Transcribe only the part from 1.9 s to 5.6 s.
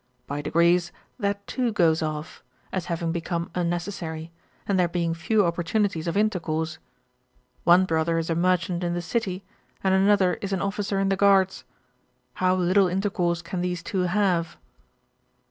off, as having become unnecessary, and there being few